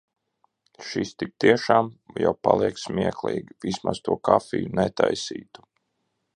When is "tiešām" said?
1.45-1.91